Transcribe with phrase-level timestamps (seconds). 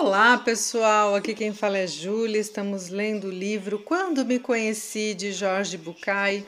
[0.00, 1.16] Olá, pessoal.
[1.16, 2.38] Aqui quem fala é Júlia.
[2.38, 6.46] Estamos lendo o livro Quando Me Conheci de Jorge Bucay.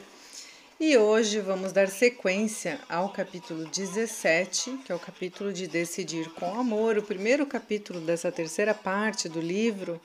[0.79, 6.55] E hoje vamos dar sequência ao capítulo 17, que é o capítulo de Decidir com
[6.55, 10.01] Amor, o primeiro capítulo dessa terceira parte do livro.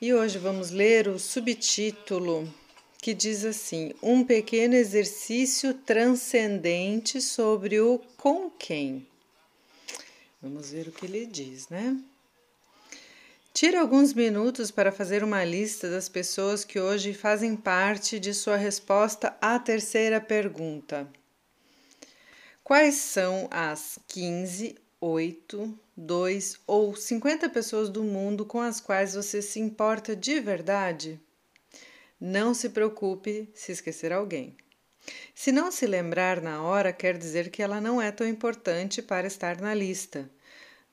[0.00, 2.52] E hoje vamos ler o subtítulo
[3.00, 9.06] que diz assim: Um pequeno exercício transcendente sobre o com quem.
[10.42, 11.96] Vamos ver o que ele diz, né?
[13.54, 18.56] Tire alguns minutos para fazer uma lista das pessoas que hoje fazem parte de sua
[18.56, 21.08] resposta à terceira pergunta.
[22.64, 29.40] Quais são as 15, 8, 2 ou 50 pessoas do mundo com as quais você
[29.40, 31.20] se importa de verdade?
[32.20, 34.56] Não se preocupe se esquecer alguém.
[35.32, 39.28] Se não se lembrar na hora, quer dizer que ela não é tão importante para
[39.28, 40.28] estar na lista.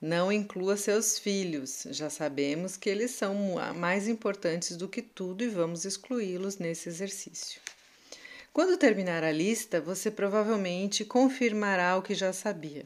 [0.02, 3.36] Não inclua seus filhos, já sabemos que eles são
[3.76, 7.60] mais importantes do que tudo e vamos excluí-los nesse exercício.
[8.52, 12.84] Quando terminar a lista, você provavelmente confirmará o que já sabia.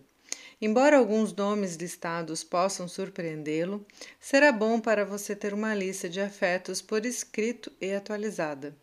[0.60, 3.86] Embora alguns nomes listados possam surpreendê-lo,
[4.20, 8.76] será bom para você ter uma lista de afetos por escrito e atualizada.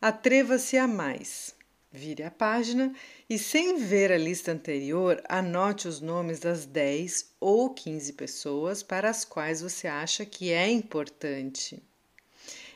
[0.00, 1.54] Atreva-se a mais.
[1.90, 2.94] Vire a página
[3.30, 9.08] e, sem ver a lista anterior, anote os nomes das 10 ou 15 pessoas para
[9.08, 11.82] as quais você acha que é importante.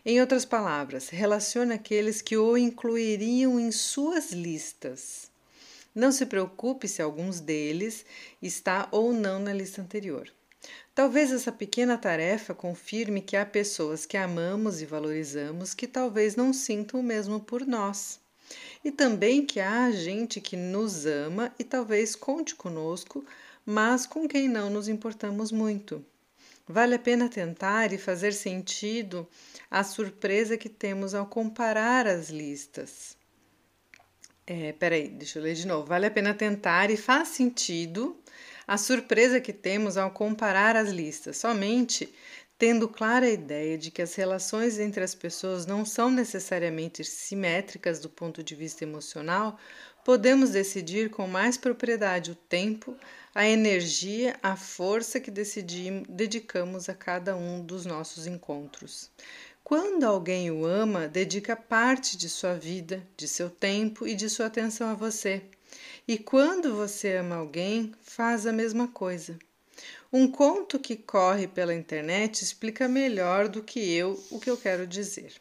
[0.03, 5.31] Em outras palavras, relacione aqueles que o incluiriam em suas listas.
[5.95, 8.07] Não se preocupe se alguns deles
[8.41, 10.33] está ou não na lista anterior.
[10.95, 16.51] Talvez essa pequena tarefa confirme que há pessoas que amamos e valorizamos que talvez não
[16.55, 18.22] sintam o mesmo por nós
[18.85, 23.25] e também que há gente que nos ama e talvez conte conosco,
[23.65, 26.05] mas com quem não nos importamos muito.
[26.67, 29.29] Vale a pena tentar e fazer sentido
[29.71, 33.17] a surpresa que temos ao comparar as listas.
[34.47, 35.87] É, peraí, deixa eu ler de novo.
[35.87, 38.17] Vale a pena tentar e faz sentido
[38.67, 41.37] a surpresa que temos ao comparar as listas.
[41.37, 42.13] Somente
[42.59, 47.99] Tendo clara a ideia de que as relações entre as pessoas não são necessariamente simétricas
[47.99, 49.59] do ponto de vista emocional,
[50.05, 52.97] podemos decidir com mais propriedade o tempo,
[53.35, 59.11] a energia, a força que decidimos, dedicamos a cada um dos nossos encontros.
[59.65, 64.47] Quando alguém o ama, dedica parte de sua vida, de seu tempo e de sua
[64.47, 65.43] atenção a você.
[66.07, 69.39] E quando você ama alguém, faz a mesma coisa.
[70.13, 74.87] Um conto que corre pela internet explica melhor do que eu o que eu quero
[74.87, 75.33] dizer.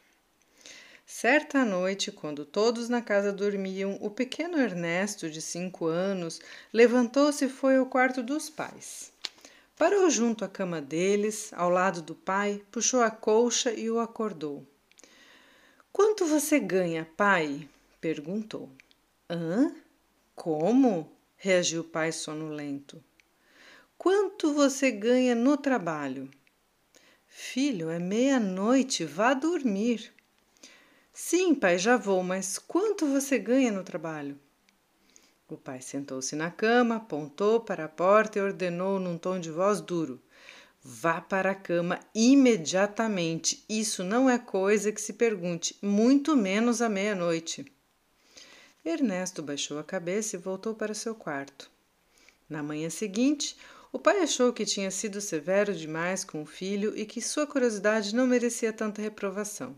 [1.05, 6.39] Certa noite, quando todos na casa dormiam, o pequeno Ernesto, de cinco anos,
[6.71, 9.11] levantou-se e foi ao quarto dos pais.
[9.77, 14.65] Parou junto à cama deles, ao lado do pai, puxou a colcha e o acordou.
[15.91, 17.67] Quanto você ganha, pai?
[17.99, 18.69] perguntou.
[19.29, 19.75] Hã?
[20.33, 21.11] Como?
[21.35, 23.03] reagiu o pai sonolento.
[24.03, 26.27] Quanto você ganha no trabalho?
[27.27, 30.11] Filho, é meia-noite, vá dormir.
[31.13, 34.39] Sim, pai, já vou, mas quanto você ganha no trabalho?
[35.47, 39.79] O pai sentou-se na cama, apontou para a porta e ordenou num tom de voz
[39.79, 40.19] duro:
[40.81, 43.63] Vá para a cama imediatamente.
[43.69, 47.71] Isso não é coisa que se pergunte, muito menos à meia-noite.
[48.83, 51.69] Ernesto baixou a cabeça e voltou para seu quarto.
[52.49, 53.55] Na manhã seguinte,
[53.91, 58.15] o pai achou que tinha sido severo demais com o filho e que sua curiosidade
[58.15, 59.75] não merecia tanta reprovação.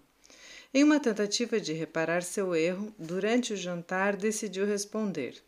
[0.74, 5.41] Em uma tentativa de reparar seu erro, durante o jantar decidiu responder.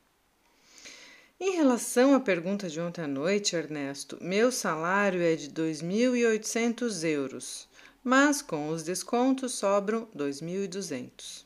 [1.40, 7.68] Em relação à pergunta de ontem à noite, Ernesto, meu salário é de 2.800 euros,
[8.04, 11.46] mas com os descontos sobram 2.200.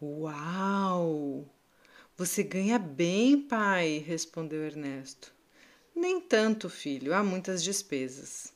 [0.00, 1.44] Uau!
[2.16, 5.33] Você ganha bem, pai, respondeu Ernesto.
[5.94, 8.52] Nem tanto, filho, há muitas despesas.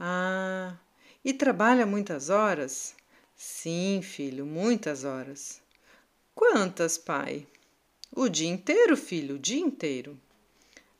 [0.00, 0.76] Ah,
[1.24, 2.94] e trabalha muitas horas?
[3.36, 5.60] Sim, filho, muitas horas.
[6.34, 7.46] Quantas, pai?
[8.10, 10.18] O dia inteiro, filho, o dia inteiro.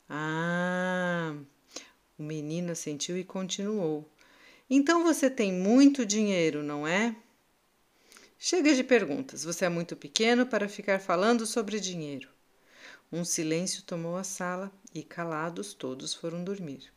[0.07, 1.35] Ah,
[2.17, 4.07] o menino assentiu e continuou.
[4.69, 7.15] Então você tem muito dinheiro, não é?
[8.37, 9.43] Chega de perguntas.
[9.43, 12.29] Você é muito pequeno para ficar falando sobre dinheiro.
[13.11, 16.91] Um silêncio tomou a sala e, calados, todos foram dormir.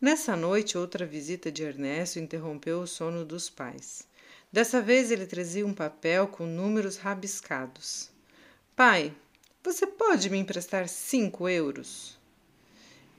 [0.00, 4.06] Nessa noite, outra visita de Ernesto interrompeu o sono dos pais.
[4.52, 8.10] Dessa vez ele trazia um papel com números rabiscados.
[8.76, 9.14] Pai,
[9.62, 12.18] você pode me emprestar cinco euros?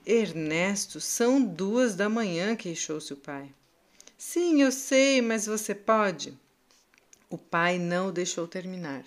[0.06, 3.52] Ernesto, são duas da manhã, queixou-se o pai.
[4.16, 6.38] Sim, eu sei, mas você pode.
[7.28, 9.04] O pai não o deixou terminar.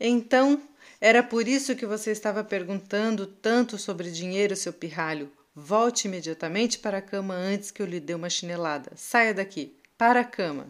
[0.00, 0.60] Então,
[1.00, 5.30] era por isso que você estava perguntando tanto sobre dinheiro, seu pirralho.
[5.54, 8.90] Volte imediatamente para a cama antes que eu lhe dê uma chinelada.
[8.96, 9.76] Saia daqui.
[9.96, 10.66] Para a cama.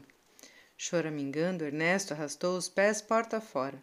[0.77, 3.83] Choramingando, Ernesto arrastou os pés porta fora.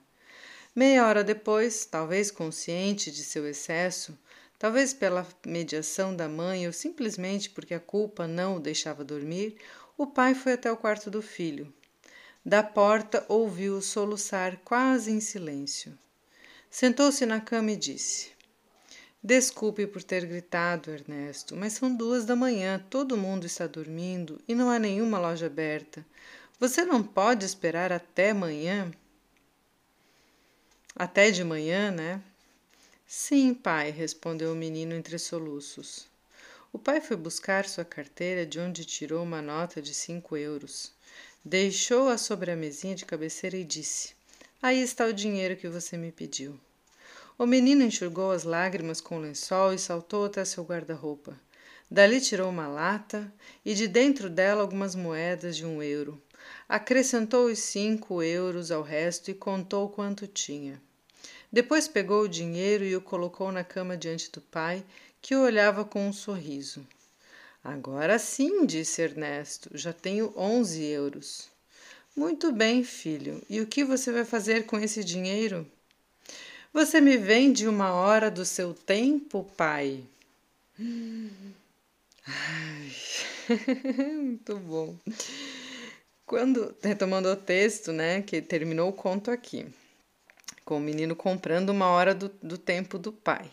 [0.76, 4.18] Meia hora depois, talvez consciente de seu excesso,
[4.60, 9.58] talvez pela mediação da mãe ou simplesmente porque a culpa não o deixava dormir,
[9.98, 11.74] o pai foi até o quarto do filho.
[12.46, 15.98] Da porta ouviu-o soluçar quase em silêncio.
[16.78, 18.32] Sentou-se na cama e disse:
[19.24, 24.54] Desculpe por ter gritado, Ernesto, mas são duas da manhã, todo mundo está dormindo e
[24.54, 26.06] não há nenhuma loja aberta.
[26.60, 28.92] Você não pode esperar até amanhã?
[30.94, 32.22] Até de manhã, né?
[33.08, 36.10] Sim, pai, respondeu o menino entre soluços.
[36.74, 40.92] O pai foi buscar sua carteira, de onde tirou uma nota de cinco euros.
[41.42, 44.14] Deixou-a sobre a mesinha de cabeceira e disse:
[44.66, 46.60] Aí está o dinheiro que você me pediu.
[47.38, 51.40] O menino enxugou as lágrimas com o lençol e saltou até seu guarda-roupa.
[51.88, 53.32] Dali tirou uma lata
[53.64, 56.20] e de dentro dela algumas moedas de um euro.
[56.68, 60.82] Acrescentou os cinco euros ao resto e contou quanto tinha.
[61.52, 64.84] Depois pegou o dinheiro e o colocou na cama diante do pai,
[65.22, 66.84] que o olhava com um sorriso.
[67.64, 71.54] Agora sim, disse Ernesto, já tenho onze euros.
[72.16, 73.42] Muito bem, filho.
[73.50, 75.68] E o que você vai fazer com esse dinheiro?
[76.74, 80.04] Você me vende uma hora do seu tempo, pai?
[82.28, 82.92] Ai,
[84.22, 84.96] muito bom.
[86.26, 89.66] Quando, retomando o texto, né, que terminou o conto aqui,
[90.66, 93.50] com o menino comprando uma hora do, do tempo do pai.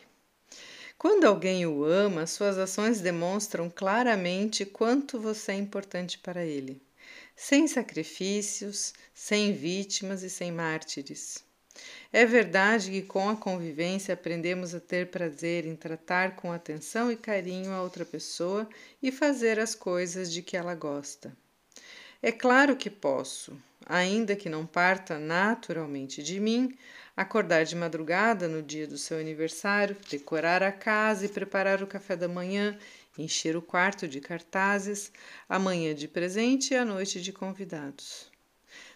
[0.98, 6.80] Quando alguém o ama, suas ações demonstram claramente quanto você é importante para ele,
[7.36, 11.44] sem sacrifícios, sem vítimas e sem mártires.
[12.12, 17.16] É verdade que com a convivência aprendemos a ter prazer em tratar com atenção e
[17.16, 18.68] carinho a outra pessoa
[19.02, 21.34] e fazer as coisas de que ela gosta.
[22.20, 23.56] É claro que posso,
[23.86, 26.76] ainda que não parta naturalmente de mim,
[27.16, 32.14] acordar de madrugada no dia do seu aniversário, decorar a casa e preparar o café
[32.14, 32.78] da manhã,
[33.18, 35.12] encher o quarto de cartazes,
[35.48, 38.30] a manhã de presente e a noite de convidados.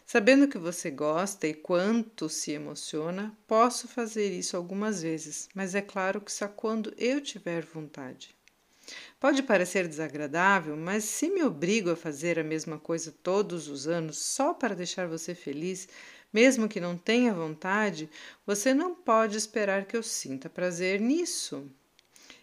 [0.04, 5.82] Sabendo que você gosta e quanto se emociona, posso fazer isso algumas vezes, mas é
[5.82, 8.34] claro que só quando eu tiver vontade.
[9.18, 14.18] Pode parecer desagradável, mas se me obrigo a fazer a mesma coisa todos os anos
[14.18, 15.88] só para deixar você feliz,
[16.32, 18.08] mesmo que não tenha vontade,
[18.46, 21.68] você não pode esperar que eu sinta prazer nisso.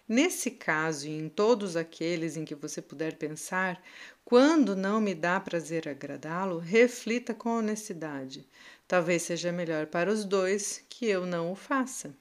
[0.08, 3.82] Nesse caso e em todos aqueles em que você puder pensar,
[4.26, 8.46] quando não me dá prazer agradá-lo, reflita com honestidade.
[8.86, 12.14] Talvez seja melhor para os dois que eu não o faça.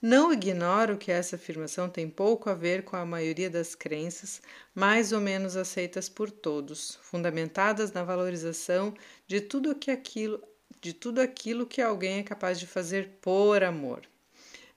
[0.00, 4.40] Não ignoro que essa afirmação tem pouco a ver com a maioria das crenças,
[4.74, 8.94] mais ou menos aceitas por todos, fundamentadas na valorização
[9.26, 10.42] de tudo que aquilo,
[10.80, 14.11] de tudo aquilo que alguém é capaz de fazer por amor.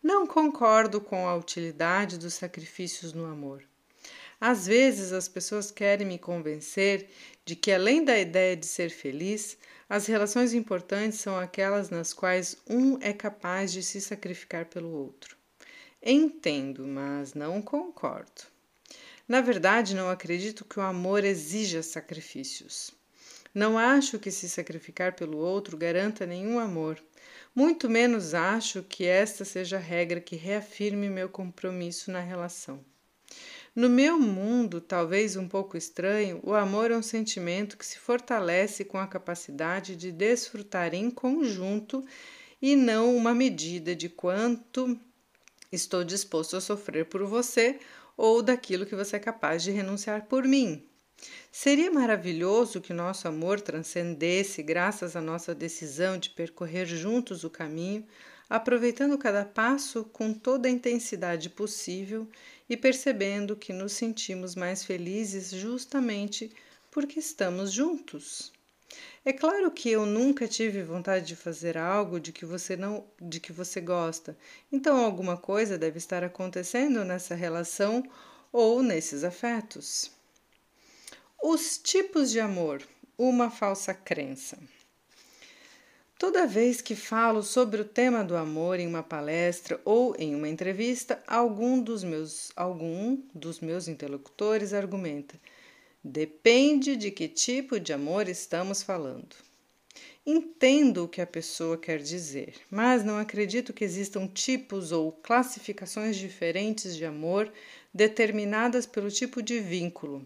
[0.08, 3.64] Não concordo com a utilidade dos sacrifícios no amor.
[4.40, 7.10] Às vezes as pessoas querem me convencer
[7.44, 9.58] de que, além da ideia de ser feliz,
[9.90, 15.36] as relações importantes são aquelas nas quais um é capaz de se sacrificar pelo outro.
[16.04, 18.44] Entendo, mas não concordo.
[19.28, 22.92] Na verdade, não acredito que o amor exija sacrifícios.
[23.56, 27.02] Não acho que se sacrificar pelo outro garanta nenhum amor.
[27.56, 32.84] Muito menos acho que esta seja a regra que reafirme meu compromisso na relação.
[33.74, 38.84] No meu mundo, talvez um pouco estranho, o amor é um sentimento que se fortalece
[38.84, 42.06] com a capacidade de desfrutar em conjunto
[42.62, 45.00] e não uma medida de quanto
[45.72, 47.80] estou disposto a sofrer por você
[48.18, 50.86] ou daquilo que você é capaz de renunciar por mim.
[51.52, 58.06] Seria maravilhoso que nosso amor transcendesse graças à nossa decisão de percorrer juntos o caminho,
[58.50, 62.28] aproveitando cada passo com toda a intensidade possível
[62.70, 66.52] e percebendo que nos sentimos mais felizes justamente
[66.92, 68.54] porque estamos juntos.
[69.26, 73.40] É claro que eu nunca tive vontade de fazer algo de que você não, de
[73.40, 74.38] que você gosta.
[74.72, 78.04] Então alguma coisa deve estar acontecendo nessa relação
[78.52, 80.15] ou nesses afetos.
[81.48, 82.82] Os tipos de amor,
[83.16, 84.58] uma falsa crença.
[86.18, 90.50] Toda vez que falo sobre o tema do amor em uma palestra ou em uma
[90.50, 95.40] entrevista, algum dos meus, algum dos meus interlocutores argumenta:
[96.04, 99.36] depende de que tipo de amor estamos falando.
[100.26, 106.18] Entendo o que a pessoa quer dizer, mas não acredito que existam tipos ou classificações
[106.18, 107.54] diferentes de amor
[107.94, 110.26] determinadas pelo tipo de vínculo.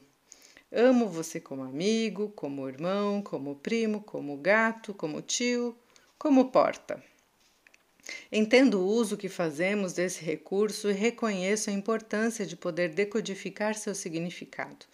[0.71, 5.75] Amo você como amigo, como irmão, como primo, como gato, como tio,
[6.17, 7.03] como porta.
[8.31, 13.95] Entendo o uso que fazemos desse recurso e reconheço a importância de poder decodificar seu
[13.95, 14.85] significado.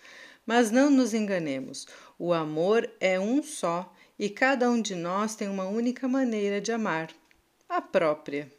[0.46, 5.50] Mas não nos enganemos, o amor é um só e cada um de nós tem
[5.50, 7.12] uma única maneira de amar,
[7.68, 8.50] a própria.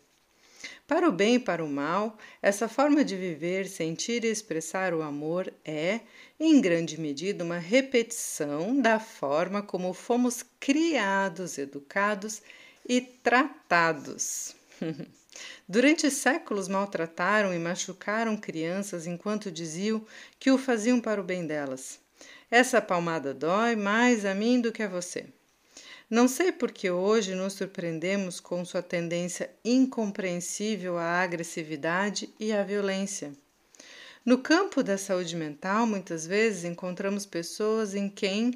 [0.87, 5.02] Para o bem e para o mal, essa forma de viver, sentir e expressar o
[5.02, 6.00] amor é,
[6.38, 12.40] em grande medida, uma repetição da forma como fomos criados, educados
[12.88, 14.55] e tratados.
[15.69, 20.07] Durante séculos maltrataram e machucaram crianças enquanto diziam
[20.38, 21.99] que o faziam para o bem delas.
[22.49, 25.26] Essa palmada dói mais a mim do que a você.
[26.08, 32.62] Não sei por que hoje nos surpreendemos com sua tendência incompreensível à agressividade e à
[32.62, 33.32] violência.
[34.25, 38.52] No campo da saúde mental, muitas vezes encontramos pessoas em quem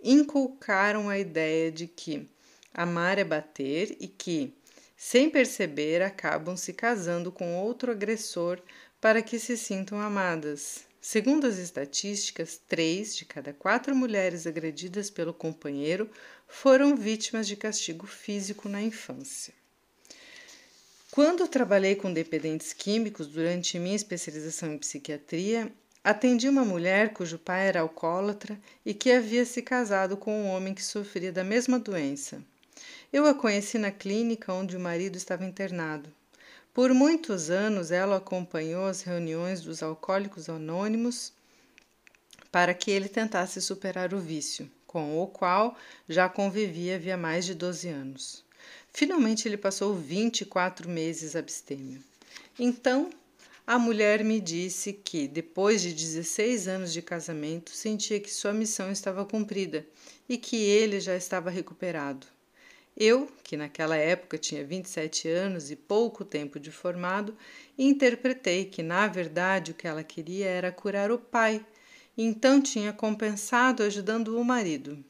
[0.00, 2.30] inculcaram a ideia de que
[2.72, 4.56] amar é bater e que,
[4.96, 8.62] sem perceber, acabam se casando com outro agressor
[9.00, 10.85] para que se sintam amadas.
[11.08, 16.10] Segundo as estatísticas, três de cada quatro mulheres agredidas pelo companheiro
[16.48, 19.54] foram vítimas de castigo físico na infância.
[21.12, 25.72] Quando trabalhei com dependentes químicos durante minha especialização em psiquiatria,
[26.02, 30.74] atendi uma mulher cujo pai era alcoólatra e que havia se casado com um homem
[30.74, 32.42] que sofria da mesma doença.
[33.12, 36.12] Eu a conheci na clínica onde o marido estava internado.
[36.76, 41.32] Por muitos anos, ela acompanhou as reuniões dos alcoólicos anônimos
[42.52, 45.74] para que ele tentasse superar o vício, com o qual
[46.06, 48.44] já convivia havia mais de 12 anos.
[48.92, 52.04] Finalmente, ele passou 24 meses abstêmio.
[52.58, 53.08] Então,
[53.66, 58.92] a mulher me disse que, depois de 16 anos de casamento, sentia que sua missão
[58.92, 59.86] estava cumprida
[60.28, 62.26] e que ele já estava recuperado.
[62.96, 67.36] Eu, que naquela época tinha 27 anos e pouco tempo de formado,
[67.78, 71.62] interpretei que, na verdade, o que ela queria era curar o pai,
[72.16, 75.04] e então tinha compensado ajudando o marido.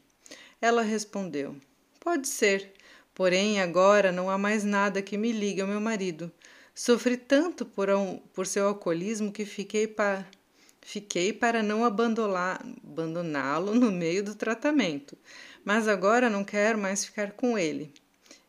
[0.60, 1.54] Ela respondeu:
[2.00, 2.72] Pode ser,
[3.14, 6.32] porém agora não há mais nada que me ligue ao meu marido.
[6.74, 10.26] Sofri tanto por, um, por seu alcoolismo que fiquei, pa,
[10.82, 15.16] fiquei para não abandoná-lo no meio do tratamento
[15.66, 17.92] mas agora não quero mais ficar com ele.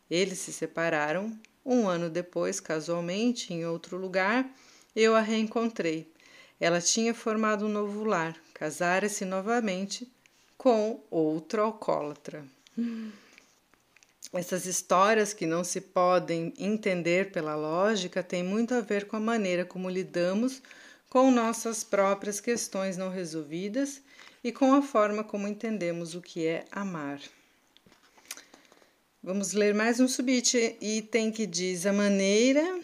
[0.08, 1.36] Eles se separaram.
[1.66, 4.48] Um ano depois, casualmente, em outro lugar,
[4.94, 6.10] eu a reencontrei.
[6.60, 10.08] Ela tinha formado um novo lar, casara-se novamente
[10.56, 12.44] com outro alcoólatra.
[14.32, 19.20] Essas histórias que não se podem entender pela lógica têm muito a ver com a
[19.20, 20.62] maneira como lidamos
[21.10, 24.00] com nossas próprias questões não resolvidas
[24.42, 27.20] e com a forma como entendemos o que é amar.
[29.22, 32.80] Vamos ler mais um subitem que diz a maneira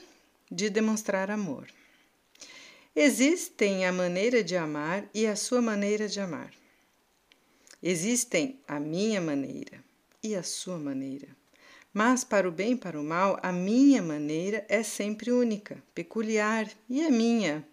[0.50, 1.68] de demonstrar amor.
[2.94, 6.52] Existem a maneira de amar e a sua maneira de amar.
[7.82, 9.82] Existem a minha maneira
[10.22, 11.28] e a sua maneira.
[11.92, 16.68] Mas, para o bem e para o mal, a minha maneira é sempre única, peculiar
[16.88, 17.64] e a minha.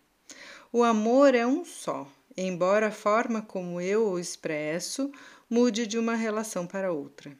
[0.71, 5.11] O amor é um só, embora a forma como eu o expresso
[5.49, 7.37] mude de uma relação para outra.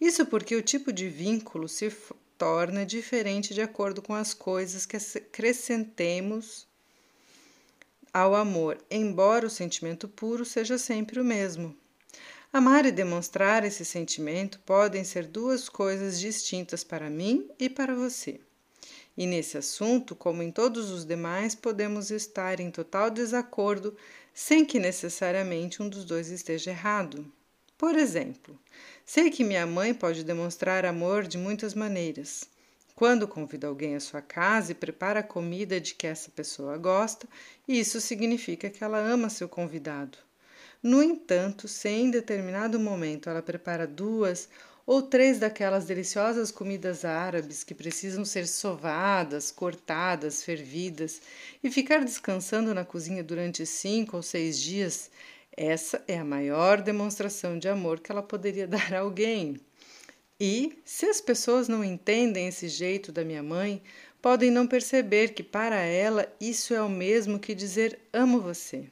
[0.00, 1.92] Isso porque o tipo de vínculo se
[2.36, 6.66] torna diferente de acordo com as coisas que acrescentemos
[8.12, 11.76] ao amor, embora o sentimento puro seja sempre o mesmo.
[12.52, 18.40] Amar e demonstrar esse sentimento podem ser duas coisas distintas para mim e para você.
[19.18, 23.96] E nesse assunto, como em todos os demais, podemos estar em total desacordo
[24.32, 27.26] sem que necessariamente um dos dois esteja errado.
[27.76, 28.56] Por exemplo,
[29.04, 32.48] sei que minha mãe pode demonstrar amor de muitas maneiras.
[32.94, 37.28] Quando convida alguém à sua casa e prepara a comida de que essa pessoa gosta,
[37.66, 40.16] isso significa que ela ama seu convidado.
[40.80, 44.48] No entanto, se em determinado momento ela prepara duas
[44.88, 51.20] ou três daquelas deliciosas comidas árabes que precisam ser sovadas, cortadas, fervidas
[51.62, 55.10] e ficar descansando na cozinha durante cinco ou seis dias,
[55.54, 59.60] essa é a maior demonstração de amor que ela poderia dar a alguém.
[60.40, 63.82] E, se as pessoas não entendem esse jeito da minha mãe,
[64.22, 68.86] podem não perceber que para ela isso é o mesmo que dizer amo você.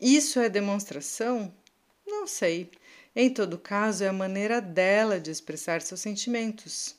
[0.00, 1.52] Isso é demonstração?
[2.06, 2.70] Não sei.
[3.20, 6.94] Em todo caso, é a maneira dela de expressar seus sentimentos.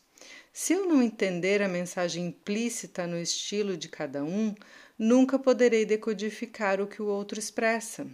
[0.52, 4.54] Se eu não entender a mensagem implícita no estilo de cada um,
[4.98, 8.06] nunca poderei decodificar o que o outro expressa.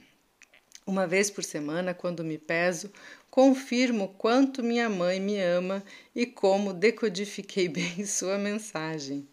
[0.85, 2.91] Uma vez por semana, quando me peso,
[3.27, 5.83] confirmo quanto minha mãe me ama
[6.13, 9.27] e como decodifiquei bem sua mensagem.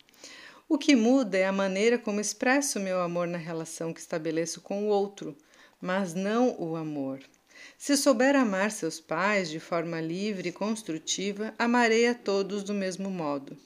[0.67, 4.85] O que muda é a maneira como expresso meu amor na relação que estabeleço com
[4.85, 5.37] o outro,
[5.79, 7.21] mas não o amor.
[7.85, 13.11] Se souber amar seus pais de forma livre e construtiva, amarei a todos do mesmo
[13.11, 13.59] modo.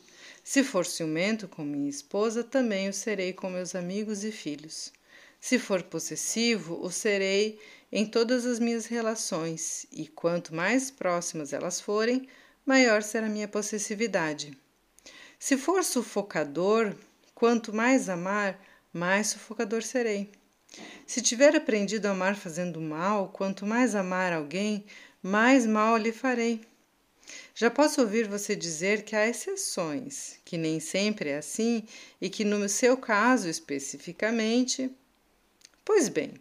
[0.42, 4.90] Se for ciumento com minha esposa, também o serei com meus amigos e filhos.
[5.38, 7.61] Se for possessivo, o serei
[7.92, 12.26] em todas as minhas relações, e quanto mais próximas elas forem,
[12.64, 14.56] maior será minha possessividade.
[15.38, 16.96] Se for sufocador,
[17.35, 18.58] quanto mais amar,
[18.94, 20.32] mais sufocador serei.
[21.06, 24.85] Se tiver aprendido a amar fazendo mal, quanto mais amar alguém,
[25.23, 26.61] mais mal lhe farei.
[27.54, 31.85] Já posso ouvir você dizer que há exceções, que nem sempre é assim
[32.20, 34.90] e que no seu caso especificamente.
[35.85, 36.35] Pois bem,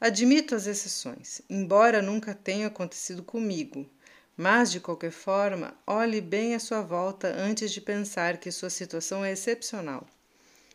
[0.00, 3.88] admito as exceções, embora nunca tenha acontecido comigo.
[4.36, 9.24] Mas, de qualquer forma, olhe bem à sua volta antes de pensar que sua situação
[9.24, 10.06] é excepcional.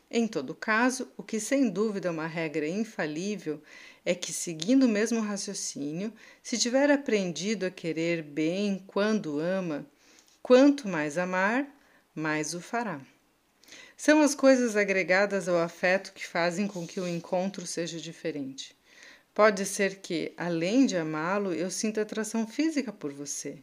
[0.10, 3.62] Em todo caso, o que sem dúvida é uma regra infalível
[4.06, 9.86] é que, seguindo o mesmo raciocínio, se tiver aprendido a querer bem quando ama,
[10.44, 11.68] quanto mais amar,
[12.14, 13.02] mais o fará.
[13.98, 18.76] São as coisas agregadas ao afeto que fazem com que o encontro seja diferente.
[19.34, 23.58] Pode ser que, além de amá-lo, eu sinta atração física por você,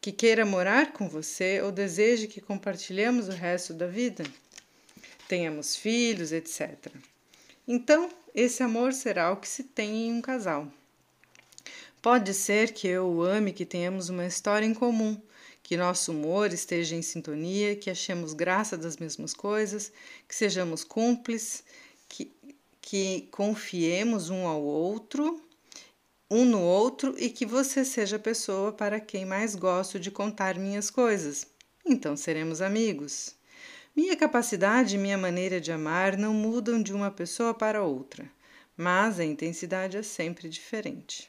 [0.00, 4.24] que queira morar com você ou deseje que compartilhemos o resto da vida
[5.30, 6.88] tenhamos filhos, etc.
[7.66, 10.66] Então, esse amor será o que se tem em um casal.
[12.02, 15.16] Pode ser que eu o ame, que tenhamos uma história em comum,
[15.62, 19.92] que nosso humor esteja em sintonia, que achemos graça das mesmas coisas,
[20.26, 21.62] que sejamos cúmplices,
[22.08, 22.32] que,
[22.80, 25.40] que confiemos um ao outro,
[26.28, 30.58] um no outro e que você seja a pessoa para quem mais gosto de contar
[30.58, 31.46] minhas coisas.
[31.86, 33.38] Então seremos amigos.
[33.94, 38.30] Minha capacidade e minha maneira de amar não mudam de uma pessoa para outra,
[38.76, 41.28] mas a intensidade é sempre diferente.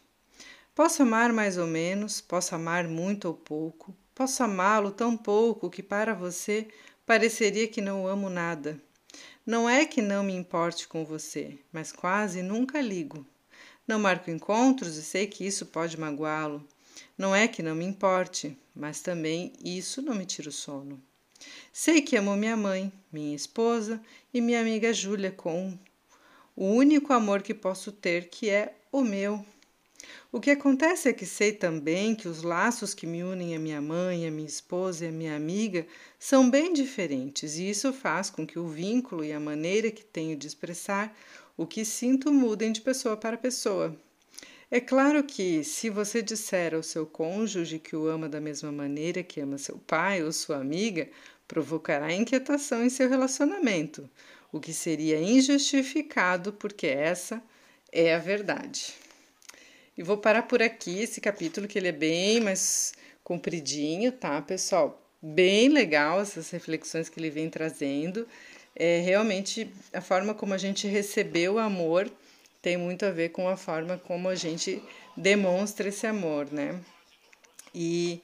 [0.76, 5.82] Posso amar mais ou menos, posso amar muito ou pouco, posso amá-lo tão pouco que
[5.82, 6.68] para você
[7.04, 8.80] pareceria que não amo nada.
[9.44, 13.26] Não é que não me importe com você, mas quase nunca ligo.
[13.88, 16.66] Não marco encontros e sei que isso pode magoá-lo.
[17.18, 21.02] Não é que não me importe, mas também isso não me tira o sono.
[21.74, 24.02] Sei que amo minha mãe, minha esposa
[24.34, 25.78] e minha amiga Júlia com
[26.56, 29.46] o único amor que posso ter, que é o meu.
[30.32, 33.82] O que acontece é que sei também que os laços que me unem a minha
[33.82, 35.86] mãe, a minha esposa e a minha amiga
[36.18, 40.36] são bem diferentes, e isso faz com que o vínculo e a maneira que tenho
[40.36, 41.16] de expressar
[41.58, 43.96] o que sinto mudem de pessoa para pessoa.
[44.74, 49.22] É claro que, se você disser ao seu cônjuge que o ama da mesma maneira
[49.22, 51.10] que ama seu pai ou sua amiga,
[51.52, 54.10] provocará inquietação em seu relacionamento,
[54.54, 57.44] o que seria injustificado, porque essa
[57.92, 58.94] é a verdade.
[59.98, 65.06] E vou parar por aqui esse capítulo, que ele é bem mais compridinho, tá, pessoal?
[65.22, 68.26] Bem legal essas reflexões que ele vem trazendo.
[68.74, 72.10] É realmente a forma como a gente recebeu o amor
[72.62, 74.82] tem muito a ver com a forma como a gente
[75.18, 76.80] demonstra esse amor, né?
[77.76, 78.22] E,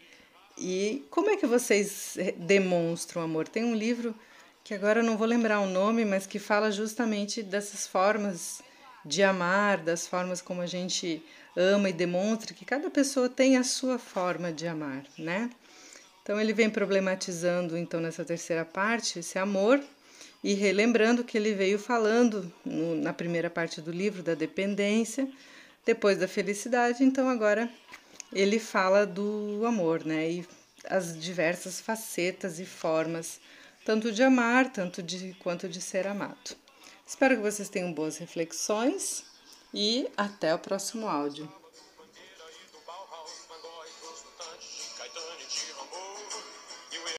[0.57, 3.47] e como é que vocês demonstram amor?
[3.47, 4.15] Tem um livro
[4.63, 8.61] que agora eu não vou lembrar o nome, mas que fala justamente dessas formas
[9.05, 11.23] de amar, das formas como a gente
[11.55, 15.49] ama e demonstra que cada pessoa tem a sua forma de amar, né?
[16.21, 19.81] Então ele vem problematizando então nessa terceira parte esse amor
[20.43, 25.27] e relembrando que ele veio falando no, na primeira parte do livro da dependência,
[25.85, 27.69] depois da felicidade, então agora
[28.31, 30.29] ele fala do amor, né?
[30.29, 30.47] E
[30.85, 33.39] as diversas facetas e formas,
[33.85, 36.55] tanto de amar, tanto de quanto de ser amado.
[37.05, 39.23] Espero que vocês tenham boas reflexões
[39.73, 41.51] e até o próximo áudio.